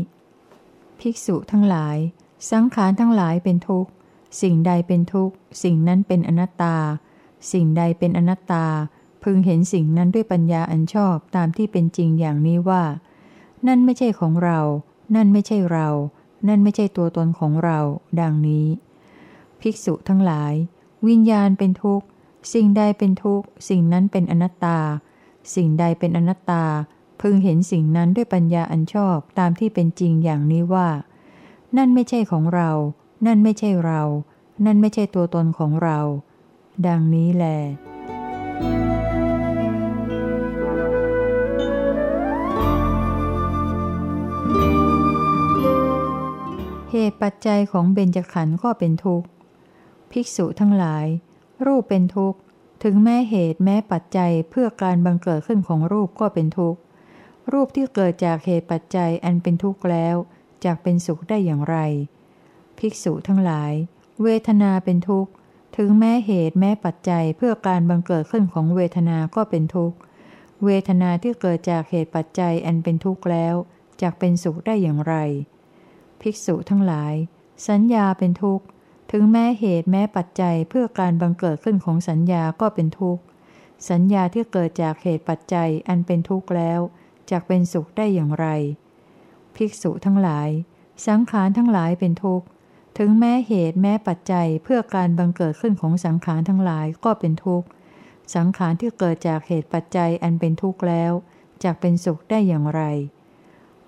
[0.98, 1.96] ภิกษุทั้งหลาย
[2.50, 3.90] สังขารทั้งหลายเป็นทุกข์
[4.42, 6.76] สิ่งใดเป็นทุกข์ สิ่งนั้นเป็นอนัตตา
[7.52, 8.66] สิ่งใดเป็นอนัตตา
[9.22, 12.82] พึงเห็นสิ่งนั้นด้วยปัญญาอันชอบตามที่เป็นจริงอย่างนี้ว่า
[13.66, 14.60] นั่นไม่ใช่ของเรา
[15.14, 15.88] นั่นไม่ใช่เรา
[16.48, 17.78] นั่นไม่ใช่ตัวตนของเรา
[18.20, 18.66] ดังนี้
[19.60, 20.52] ภิกษุทั้งหลาย
[21.06, 22.06] วิญญาณเป็นทุกข์
[22.52, 24.78] สิ่งใดเป็นทุกข์ สิ่งนั้นเป็นอนัตตา
[25.54, 26.64] สิ่งใดเป็นอนัตตา
[27.20, 30.88] พึงเห็นสิ่งนั้นด้วยปัญญาอันชอบตามที่เป็นจริงอย่างนี้ว่า
[31.76, 32.70] นั่นไม่ใช่ของเรา
[33.26, 34.02] นั่นไม่ใช่เรา
[34.64, 35.98] นั่นไม่ใช่ตัวตนของเรา
[36.86, 37.58] ดังนี้แหละ
[46.90, 49.28] เหตุปัจจัยของเบญจขันธ์ก็เป็นทุกข์
[50.10, 51.06] ภิกษุทั้งหลาย
[51.66, 52.38] รูปเป็นทุกข์
[52.84, 56.80] ถึงแม้เหตุแม้ปัจจัยเพื่อการบังเกิดขึ้นของรูปก็เป็นทุกข์
[57.52, 60.16] รูปที่เกิดจากเหตุปัจจัยอันเป็นทุกข์แล้ว
[60.64, 61.76] จากเป็นสุขได้อย่างไร
[62.78, 63.72] ภิกษุทั้งหลาย
[64.22, 65.30] เวทนาเป็นทุกข์
[65.76, 69.96] ถึงแม้เหตุแม้ปัจจัยเพื่อการบังเกิดขึ้นของเวทนาก็เป็นทุกข์
[70.64, 73.54] เวทนาที่เกิดจากเหตุปัจจัยอันเป็นทุกข์แล้ว
[74.02, 75.14] จากเป็นสุขได้อย่างไร
[76.20, 77.14] ภิกษุทั้งหลาย
[77.68, 78.64] สัญญาเป็นทุกข์
[79.10, 83.22] ถึงแม้เหตุแม้ปัจจัยเพื่อการบังเกิดขึ้นของสัญญาก็เป็นทุกข์
[83.90, 86.80] สัญญาที่เกิดจากเหตุปัจจัยอันเป็นทุกข์แล้ว
[87.30, 88.46] จกเป็นสุขได้อย่างไร
[89.56, 90.48] ภิกษุทั้งหลาย
[91.06, 92.46] สังขารทั้งหลายเป็นทุกข์
[92.98, 97.66] ถึงแม้เหตุแม้ปัจจัยเพื่อการบังเกิดขึ้นของสังขารทั้งหลายก็เป็นทุกข์
[98.34, 101.12] สังขารที่เกิดจากเหตุปัจจัยอันเป็นทุกข์แล้ว
[101.64, 102.82] จกเป็นสุขได้อย่างไร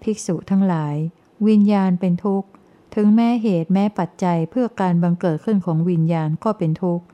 [0.02, 0.96] ภิกษุทั้งหลาย
[1.46, 2.48] วิญญาณเป็นทุกข์
[2.96, 7.04] ถึงแม้เหตุแม้ปัจจัยเพื่อการบังเกิดขึ้นของวิญญาณก็เป็นทุกข์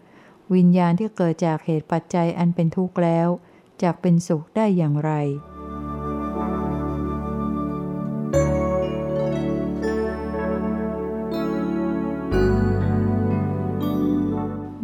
[0.54, 3.28] วิญญาณที่เกิดจากเหตุปัจจัยอันเป็นทุกข์แล้ว
[3.82, 5.10] จากเป็นสุขได้อย่างไร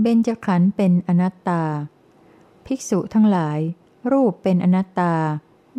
[0.01, 1.63] เบญจขันธ์เป็นอนัตตา
[2.67, 3.59] ภิกษุทั้งหลาย
[4.13, 5.15] รูปเป็นอนัตตา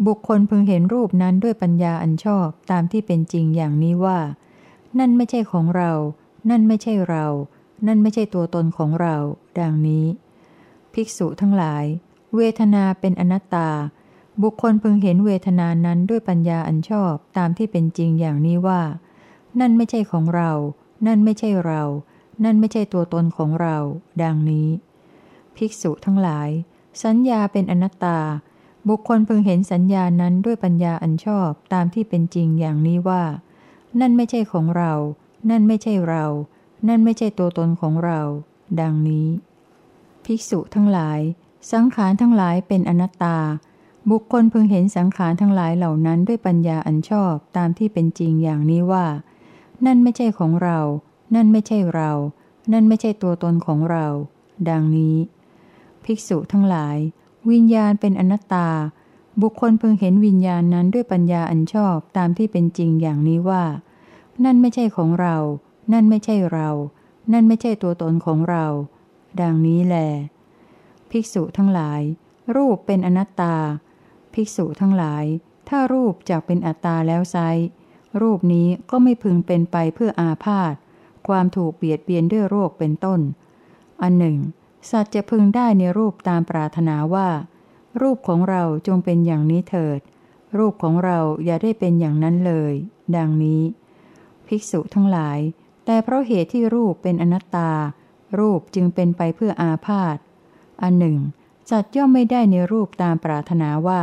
[0.07, 4.19] บุคคลพึงเห็นรูปนั้นด้วยปัญญาอันชอบตามที่เป็นจริงอย่างนี้ว่า
[4.99, 5.91] นั่นไม่ใช่ของเรา
[6.49, 7.25] นั่นไม่ใช่เรา
[7.87, 9.15] นั่นไม่ใช่ตัวตนของเรา
[9.59, 10.05] ดังนี้
[10.93, 11.83] ภิกษุทั้งหลาย
[12.35, 13.69] เวทนาเป็นอนัตตา
[14.41, 18.81] บุคคลพึงเห็นเวทนานั้นด้วยปัญญาอันชอบตามที่เป็นจริงอย่างนี้ว่า
[19.59, 20.51] นั่นไม่ใช่ของเรา
[21.07, 21.83] นั่นไม่ใช่เรา
[22.43, 23.77] นั่นไม่ใช่ตัวตนของเรา
[24.23, 24.69] ดังนี้
[25.55, 26.49] ภิกษุทั้งหลาย
[27.03, 28.19] สัญญาเป็นอนัตตา
[28.87, 33.23] บุคคลพึงเห็นสัญญานั้นด้วยปัญญาอันชอบตามที่เป็นจริงอย่างนี้ว่า
[33.99, 34.93] นั่นไม่ใช่ของเรา
[35.49, 36.25] นั่นไม่ใช่เรา
[36.87, 38.21] นั่นไม่ใช่ตัวตนของเรา
[38.81, 39.27] ดังนี้
[40.25, 41.19] ภิกษุทั้งหลาย
[41.71, 43.37] สังขารทั้งหลายเป็นอนัตตา
[44.11, 49.05] บุคคลพึงเห็นสังขารทั้งหลายเหล่านั้นด้วยปัญญาอันชอบตามที่เป็นจริงอย่างนี้ว่า
[49.85, 50.79] นั่นไม่ใช่ของเรา
[51.35, 52.11] นั่นไม่ใช่เรา
[52.73, 54.05] นั่นไม่ใช่ตัวตนของเรา
[54.69, 55.17] ดังนี้
[56.03, 56.97] ภิกษุทั้งหลาย
[57.49, 58.69] วิญญาณเป็นอนัตตา
[59.41, 63.63] บุคคลพึงเห็นวิญญาณนั้นด้วยปัญญาอันชอบตามที่เป็นจริงอย่างนี้ว่า
[64.43, 65.35] นั่นไม่ใช่ของเรา
[65.93, 66.69] นั่นไม่ใช่เรา
[67.33, 68.65] นั่นไม่ใช่ตัวตนของเรา
[69.41, 69.95] ดังนี้แล
[71.09, 72.01] ภิกษุทั้งหลาย
[72.55, 73.55] รูปเป็นอนัตตา
[74.33, 75.23] ภิกษุทั้งหลาย
[75.69, 77.37] ถ้ารูปจากเป็นอัตตาแล้วไซ
[78.21, 80.73] รูปนี้ก็ไม่พึงเป็นไปเพื่ออาพาธ
[81.27, 83.19] ความถูกเบียดเบียนด้วยโรคเป็นต้น
[84.01, 84.37] อันหนึ่ง
[84.89, 87.29] สัตว์จะพึงได้ในรูปตามปรารถนาว่า
[88.01, 89.99] รูปของเราจงเป็นอย่างนี้เถิด
[90.57, 92.73] รูปของเราอย่าได้เป็นอย่างนั้นเลย
[93.15, 93.61] ดังนี้
[94.47, 95.39] ภิกษุทั้งหลาย
[95.85, 97.71] แต่เพราะเหตุที่รูปเป็นอนัตตา
[98.39, 100.17] รูปจึงเป็นไปเพื่ออาพาธ
[100.81, 101.17] อันหนึ่ง
[101.69, 104.01] สัตว์ย่อมไม่ได้ในรูปตามปรารถนาว่า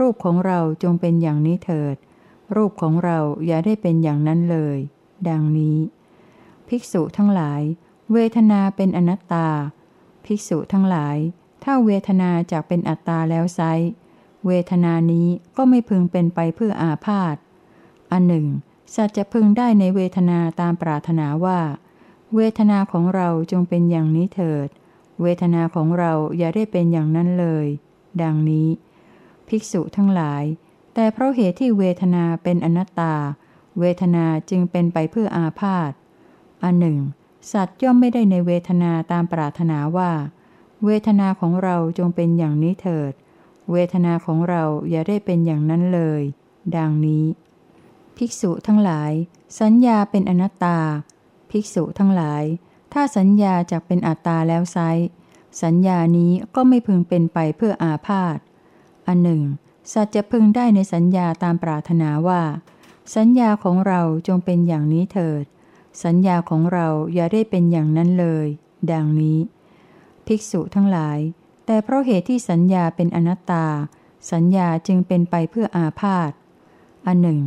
[0.00, 1.96] รูปของเราจงเป็นอย่างนี้เถิด
[2.56, 4.78] รูปของเราอย่าได้เป็นอย่างนั้นเลย
[5.28, 5.78] ดังนี้
[6.68, 7.62] ภิกษุทั้งหลาย
[8.12, 9.48] เวทนาเป็นอนัตตา
[10.24, 11.16] ภิกษุทั้งหลาย
[11.64, 13.60] ถ้าเวทนาจากเป็นอัตตาแล้วไซ
[14.46, 17.36] เวทนานี้ก็ไม่พึงเป็นไปเพื่ออาพาธ
[18.12, 18.46] อันหนึ่ง
[18.94, 21.60] สัตว์จะพึงได้ในเวทนาตามปรารถนาว่า
[22.34, 24.68] เวทนาของเราจงเป็นอย่างนี้เถิด
[25.22, 27.66] เวทนาของเราอย่าได้เป็นอย่างนั้นเลย
[28.22, 28.68] ดังนี้
[29.48, 30.44] ภิกษุทั้งหลาย
[30.94, 33.14] แต่เพราะเหตุที่เวทนาเป็นอนัตตา
[33.78, 35.92] เวทนาจึงเป็นไปเพื่ออาพาธ
[36.62, 36.98] อันหนึ่ง
[37.52, 40.12] สัตว์ย่อมไม่ได้ในเวทนาตามปรารถนาว่า
[40.84, 43.12] เวทนาของเราจงเป็นอย่างนี้เถิด
[43.72, 46.22] เวทนาของเราอย่าได้เป็นอย่างนั้นเลย
[46.76, 47.24] ดังนี้
[48.16, 49.12] ภิกษุทั้งหลาย
[49.60, 50.78] สัญญาเป็นอนัตตา
[51.50, 52.42] ภิกษุทั้งหลาย
[52.92, 54.78] ถ้าสัญญาจากเป็นอัตตาแล้วไซ
[55.62, 58.38] สัญญานี้ก็ไม่พึงเป็นไปเพื่ออาพาธ
[59.06, 59.42] อันหนึ่ง
[59.92, 62.42] สัตว์จะพึงได้ในสัญญาตามปรารถนาว่า
[63.16, 65.44] สัญญาของเราจงเป็นอย่างนี้เถิด
[66.04, 68.46] สัญญาของเราอย่าได้เป็นอย่างนั้นเลย
[68.92, 69.38] ดังนี้
[70.26, 71.18] ภิกษุทั้งหลาย
[71.66, 73.66] แต่เพราะเหตุที่สัญญาเป็นอนัตตา
[74.32, 76.30] สัญญาจึงเป็นไปเพื่ออาพาธ
[77.06, 77.40] อันหนึ่ง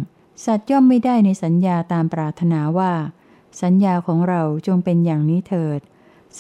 [0.46, 2.94] สัตว์ย่อมไม่ได้ในสัญญาตามปรารถนาว่า
[3.62, 5.80] สัญญาของเราจงเป็นอย่างนี้เถิด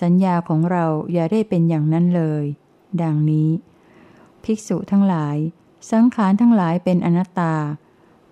[0.01, 2.43] สัญญาของเราอย่าได้เป็นอย่างนั้นเลย
[3.01, 3.49] ดังนี้
[4.43, 5.38] ภิกษุทั้งหลาย
[5.91, 7.55] สังขารทั้งหลายเป็นอนัตตา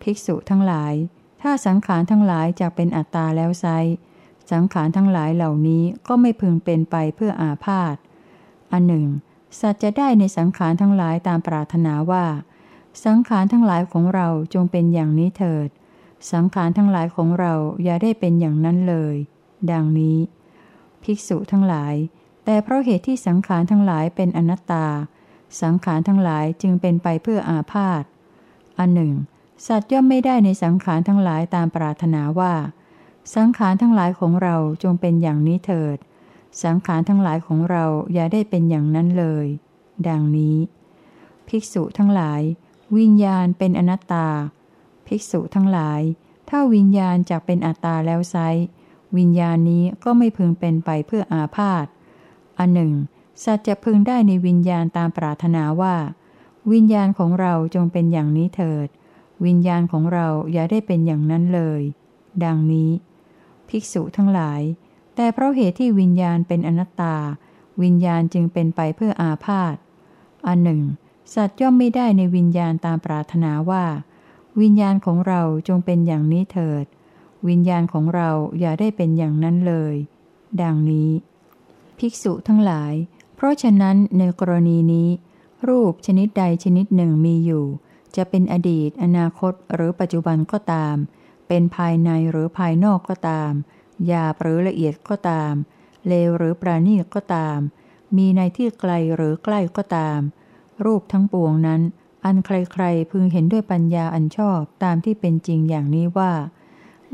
[0.01, 0.93] ภิกษุทั้งหลาย
[1.41, 3.65] ถ้าสังขารทั้งหลายจะเป็นอัตตาแล้วไซ
[4.51, 7.95] สังขารทั้งหลายเหล่านี้ก็ไม่พึงเป็นไปเพื่ออาพาธ
[8.71, 9.06] อันหนึ่ง
[9.60, 12.25] สัตว์จะได้ในสังขารทั้งหลายตามปรารถนาว่า
[13.04, 15.68] สังขารทั้งหลายของเราจงเป็นอย่างนี้เถิด
[16.32, 17.54] สังขารทั้งหลายของเรา
[17.84, 19.16] อย่าได้เป็นอย่างนั้นเลย
[19.72, 20.18] ดังนี้
[21.04, 21.96] ภิกษุทั้งหลาย
[22.46, 24.88] แต่เพราะเหตุที่สังขารทั้งหลายเป็นอนัตตา
[25.62, 28.04] สังขารทั้งหลายจึงเป็นไปเพื่ออาพาธ
[28.80, 29.14] อันหนึ่ง
[29.68, 32.54] สัตว์ย่อมไม่ได้ในสังขารทั้งหลายตามปรารถนาว่า
[33.36, 35.98] สังขารทั้งหลายของเราจงเป็นอย่างนี้เถิด
[36.64, 39.46] สังขารทั้งหลายของเราอย่าได้เป็นอย่างนั้นเลย
[40.08, 40.58] ดังนี้
[41.48, 42.42] ภิกษุทั้งหลาย
[42.98, 44.28] วิญญาณเป็นอนัตตา
[45.08, 46.02] ภิกษุทั้งหลาย
[46.50, 48.36] ถ้าวิญญาณจากเป็นอัตตาแล้วไซ
[49.18, 51.86] วิญญาณนี้ก็ไม่พึงเป็นไปเพื่ออาพาธ
[52.60, 52.94] อันหนึ่ง
[53.44, 55.96] สัตว์จะพึงได้ในวิญญาณตามปรารถนาว่า
[56.72, 58.88] วิญญาณของเราจงเป็นอย่างนี้เถิด
[59.46, 61.82] วิญญาณของเราอย่าได้เป็นอย่างนั้นเลย
[62.44, 62.92] ดังนี้
[63.70, 64.62] ภิกษุทั้งหลาย
[65.16, 67.16] แต่เพราะเหตุที่วิญญาณเป็นอนัตตา
[67.82, 69.76] วิญญาณจึงเป็นไปเพื่ออาพาธ
[70.48, 70.82] อันหนึ่ง
[71.34, 73.86] สัตว์ย่อมไม่ได้ในวิญญาณตามปรารถนาว่า
[74.62, 76.86] วิญญาณของเราจงเป็นอย่างนี้เถิด
[77.48, 79.96] วิญญาณของเราอย่าได้เป็นอย่างนั้นเลย
[80.62, 81.12] ดังนี้
[81.98, 82.94] ภิกษุทั้งหลาย
[83.36, 85.10] เพราะฉะนั้นในกรณีนี้
[85.68, 87.66] รูปชนิดใดชนิดหนึ่งมีอยู่
[88.16, 90.96] จะเป็นอดีต อนาคตหรือปัจจุบันก็ตาม
[91.48, 93.52] เป็นภายในหรือภายนอกก็ตาม
[94.06, 95.54] หยาบหรือละเอียดก็ตาม
[96.08, 97.60] เลวหรือปราณีตก็ตาม
[98.18, 100.20] มีในที่ไกลหรือใกล้ก็ตาม
[100.84, 101.82] รูปทั้งปวงนั้น
[102.26, 106.34] อันใครๆพึงเห็นด้วยปัญญาอันชอบตามที่เป็นจริงอย่างนี้ว่า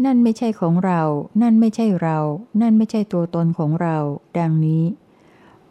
[0.05, 1.01] นั่นไม่ใช่ของเรา
[1.41, 2.17] นั่นไม่ใช่เรา
[2.61, 3.97] นั่นไม่ใช่ตัวตนของเรา
[4.39, 4.83] ดังนี้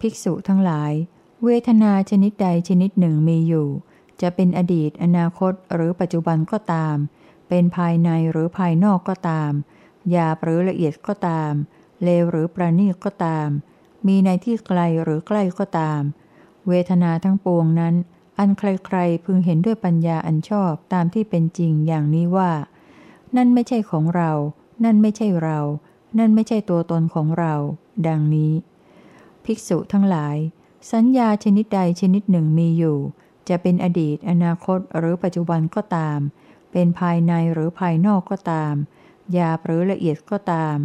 [0.01, 0.93] ภิกษุทั้งหลาย
[1.45, 3.69] เวทนาชนิดใดชนิดหนึ่งมีอยู่
[4.21, 6.97] จะเป็นอดีต อนาคต หรือปัจจุบันก็ตาม
[7.49, 9.53] เป็นภายในหรือภายนอกก็ตาม
[10.11, 11.53] หยาบหรือละเอียดก็ตาม
[12.03, 13.49] เลวหรือประณีตก็ตาม
[14.07, 16.01] มีในที่ไกลหรือใกล้ก็ตาม
[16.69, 17.95] เวทนาทั้งปวงนั้น
[18.39, 22.53] อันใครๆพึงเห็นด้วยปัญญาอันชอบตามที่เป็นจริงอย่างนี้ว่า
[23.37, 24.31] นั่นไม่ใช่ของเรา
[24.85, 25.59] นั่นไม่ใช่เรา
[26.19, 27.55] นั่นไม่ใช่ตัวตนของเรา
[28.07, 28.53] ดังนี้
[29.45, 30.37] ภิกษุทั้งหลาย
[30.93, 32.99] สัญญาชนิดใดชนิดหนึ่งมีอยู่
[33.49, 36.19] จะเป็นอดีต อนาคตหรือปัจจุบันก็ตาม
[36.73, 38.75] เป็นภายในหรือภายนอกก็ตาม
[39.33, 40.77] หยาบหรือละเอียดก็ตาม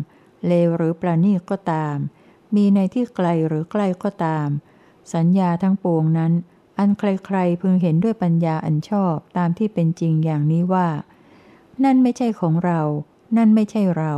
[0.48, 1.98] เลวหรือประณีตก็ตาม
[2.56, 4.48] มีในที่ไกลหรือใกล้ก็ตาม
[5.14, 6.34] สัญญาทั้งปวงนั้น
[6.78, 10.88] อันใครๆพึงเห็นด้วยปัญญาอันชอบตามที่เป็นจริงอย่างนี้ว่า
[11.84, 12.82] นั่นไม่ใช่ของเรา
[13.38, 14.14] นั่นไม่ใช่เรา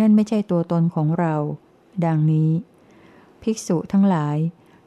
[0.00, 1.34] นั่นไม่ใช่ตัวตนของเรา
[2.04, 2.50] ดังนี้
[3.42, 4.36] ภิกษุทั้งหลาย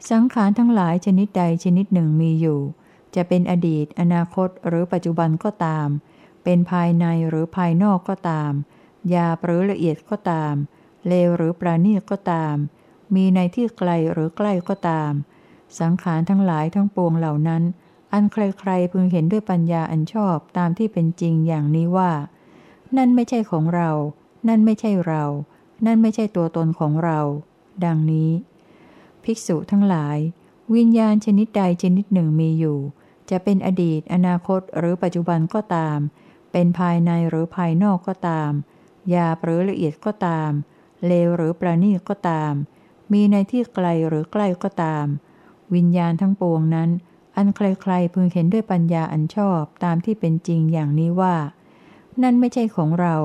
[0.09, 2.59] สังขารทั้งหลายชนิดใดชนิดหนึ่งมีอยู่
[3.15, 5.87] จะเป็นอดีต อนาคตหรือปัจจุบันก็ตาม
[6.43, 8.51] เป็นภายในหรือภายนอกก็ตาม
[9.13, 10.53] ยาหรือละเอียดก็ตาม
[11.07, 12.55] เลวหรือปราณีตก็ตาม
[13.15, 15.11] มีในที่ไกลหรือใกล้ก็ตาม
[15.79, 17.63] สังขารทั้งหลายทั้งปวงเหล่านั้น
[18.13, 22.11] อันใครๆพึงเห็นด้วยปัญญาอันชอบตามที่เป็นจริงอย่างนี้ว่า
[22.97, 23.89] นั่นไม่ใช่ของเรา
[24.47, 25.23] นั่นไม่ใช่เรา
[25.85, 27.19] นั่นไม่ใช่ตัวตนของเรา
[27.85, 28.31] ดังนี้
[29.23, 30.17] ภิกษุทั้งหลาย
[30.75, 32.79] วิญญาณชนิดใดชนิดหนึ่งมีอยู่
[33.29, 35.97] จะเป็นอดีต อนาคตหรือปัจจุบันก็ตาม
[36.51, 38.51] เป็นภายในหรือภายนอกก็ตาม
[39.09, 40.51] หยาบหรือละเอียดก็ตาม
[41.05, 42.53] เลวหรือประณีตก็ตาม
[43.11, 45.05] มีในที่ไกลหรือใกล้ก็ตาม
[45.75, 46.89] วิญญาณทั้งปวงนั้น
[47.35, 51.35] อันใครๆพึงเห็นด้วยปัญญาอันชอบตามที่เป็นจริงอย่างนี้ว่า
[52.23, 53.15] นั่นไม่ใช่ของเรา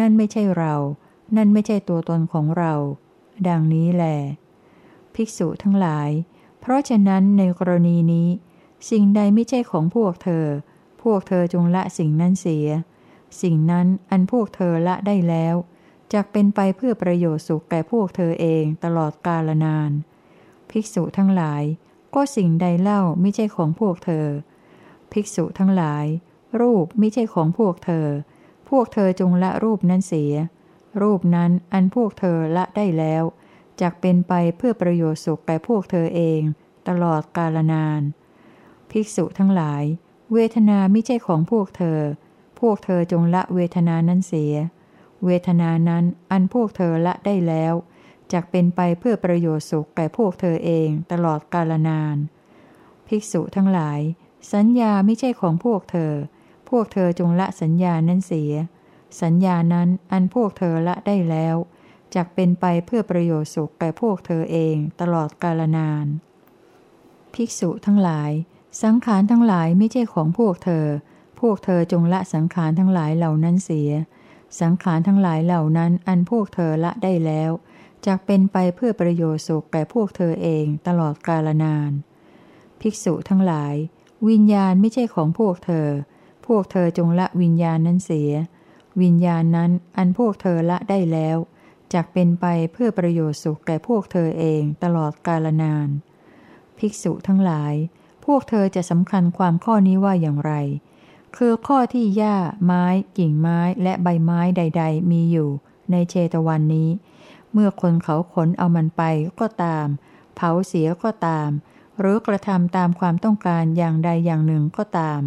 [0.00, 0.74] นั่นไม่ใช่เรา
[1.36, 2.72] นั่นไม่ใช่ตัวตนของเรา
[3.48, 4.04] ดังนี้แหล
[5.14, 6.10] ภิกษุทั้งหลาย
[6.60, 8.28] เพราะฉะนั้นในกรณีนี้
[8.90, 10.46] สิ่งใดไม่ใช่ของพวกเธอ
[11.02, 12.66] พวกเธอจงละสิ่งนั้นเสีย
[13.42, 15.54] สิ่งนั้นอันพวกเธอละได้แล้ว
[16.12, 19.90] จกเป็นไปเพื่อประโยชน์สุขแก่พวกเธอเองตลอดกาลนาน
[20.74, 21.62] ภิกษุทั้งหลาย
[22.14, 24.26] ก็สิ่งใดเล่าไม่ใช่ของพวกเธอ
[25.12, 26.06] ภิกษุทั้งหลาย
[26.60, 28.06] รูปไม่ใช่ของพวกเธอ
[28.68, 30.34] พวกเธอจงละรูปนั้นเสีย
[31.02, 33.24] รูปนั้นอันพวกเธอละได้แล้ว
[33.80, 36.40] จกเป็นไปเพื่อประโยชน์สุขแก่พวกเธอเอง
[36.88, 38.00] ตลอดกาลนาน
[38.90, 39.84] ภิกษุทั้งหลาย
[40.32, 42.00] เวทนาไม่ใช่ของพวกเธอ
[42.60, 44.54] พวกเธอจงละเวทนานั้นเสีย
[45.24, 47.74] เวทนานั้นอันพวกเธอละได้แล้ว
[48.32, 52.16] จกเป็นไปเพื่อประโยชน์สุขแก่พวกเธอเองตลอดกาลนาน
[53.06, 54.00] ภิกษุทั้งหลาย
[54.52, 56.12] สัญญาไม่ใช่ของพวกเธอ
[56.70, 58.52] พวกเธอจงละสัญญานั้นเสีย
[59.22, 61.56] สัญญานั้นอันพวกเธอละได้แล้ว
[62.14, 66.06] จกเป็นไปเพื่อประโยชน์สุขแก่พวกเธอเองตลอดกาลนาน
[67.34, 68.30] ภิกษุทั้งหลาย
[68.82, 70.86] สังขารทั้งหลายไม่ใช่ของพวกเธอ
[71.40, 73.90] พวกเธอจงละสังขารทั้งหลายเหล่านั้นเสีย
[74.60, 77.50] สังขารทั้งหลายเหล่านั้นอันพวกเธอละได้แล้ว
[78.06, 81.90] จะเป็นไปเพื่อประโยชน์สุขแก่พวกเธอเองตลอดกาลนาน
[82.80, 83.74] ภิกษุทั้งหลาย
[84.28, 85.88] วิญญาณไม่ใช่ของพวกเธอ
[86.46, 88.32] พวกเธอจงละวิญญาณนั้นเสีย
[89.02, 91.36] วิญญาณนั้นอันพวกเธอละได้แล้ว
[91.92, 95.88] จักเป็นไปเพื่อประโยชน์สุขแก่พวกเธอเองตลอดกาลนาน
[96.78, 97.74] ภิกษุทั้งหลาย
[98.24, 100.52] พวกเธอจะสำคัญความข้อนี้ว่าอย่างไร
[101.36, 102.84] คือข้อที่หญ้า ไม้
[103.18, 105.50] กิ่งไม้และใบไม้ใด ๆ มีอยู่
[105.90, 106.88] ในเชตวันนี้
[107.54, 109.02] เมื่อคนเขาขนเอามันไป
[109.40, 109.86] ก็ตาม
[110.36, 111.50] เผาเสียก็ตาม
[111.98, 115.20] หรือกระทำตามความต้องการอย่างใดอย่างหนึ่งก็ตาม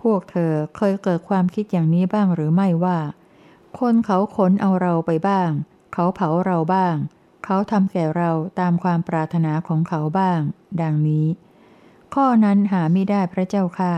[0.00, 2.98] พวกเธอเคยเกิดความคิดอย่างนี้บ้างหรือไม่ว่า
[3.78, 5.50] คนเขาขนเอาเราไปบ้าง
[5.92, 6.94] เขาเผาเราบ้าง
[7.44, 8.30] เขาทำแก่เรา
[8.60, 10.40] ตามความปรารถนาของเขาบ้าง
[10.82, 11.26] ดังนี้
[12.14, 13.94] ข้อนั้นหาไม่ได้พระเจ้าค่ะ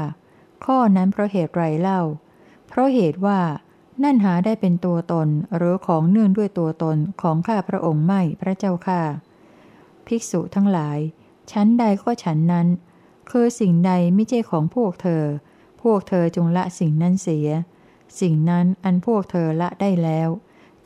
[0.64, 2.00] ข้อนั้นเพราะเหตุไรเล่า
[2.68, 3.40] เพราะเหตุว่า
[4.02, 9.02] นั่นหาได้เป็นตัวตนหรือของเนื่องด้วยตัวตนของข้าพระองค์ไม่พระเจ้าค่ะ
[10.06, 10.98] ภิกษุทั้งหลาย
[11.52, 12.68] ชั้นใดก็ฉันนั้น
[13.30, 15.24] คือสิ่งใดไม่ใช่ของพวกเธอ
[15.82, 17.48] พวกเธอจงละสิ่งนั้นเสีย
[18.20, 20.28] สิ่งนั้นอันพวกเธอละได้แล้ว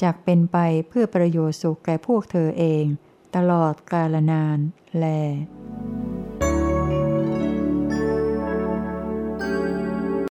[0.03, 0.57] จักเป็นไป
[0.89, 2.85] เพื่อประโยชน์สุขแก่พวกเธอเอง
[3.37, 4.59] ตลอดกาลนาน
[4.99, 5.05] แล